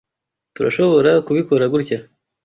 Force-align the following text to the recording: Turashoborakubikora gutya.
Turashoborakubikora 0.55 1.65
gutya. 1.73 1.99